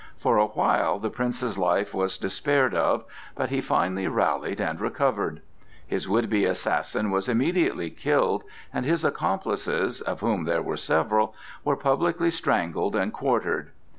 [0.17, 3.05] For a while the Prince's life was despaired of,
[3.35, 5.41] but he finally rallied and recovered.
[5.85, 8.43] His would be assassin was immediately killed,
[8.73, 13.69] and his accomplices, of whom there were several, were publicly strangled and quartered.